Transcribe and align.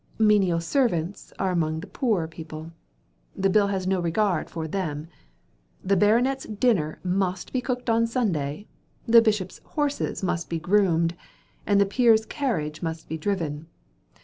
'Menial 0.17 0.59
servants' 0.59 1.31
are 1.37 1.51
among 1.51 1.79
the 1.81 1.85
poor 1.85 2.27
people. 2.27 2.71
The 3.35 3.51
bill 3.51 3.67
has 3.67 3.85
no 3.85 3.99
regard 3.99 4.49
for 4.49 4.67
them. 4.67 5.07
The 5.83 5.95
Baronet's 5.95 6.45
dinner 6.47 6.97
must 7.03 7.53
be 7.53 7.61
cooked 7.61 7.87
on 7.87 8.07
Sunday, 8.07 8.65
the 9.07 9.21
Bishop's 9.21 9.59
horses 9.63 10.23
must 10.23 10.49
be 10.49 10.57
groomed, 10.57 11.15
and 11.67 11.79
the 11.79 11.85
Peer's 11.85 12.25
carriage 12.25 12.81
must 12.81 13.07
be 13.07 13.17
driven. 13.19 13.67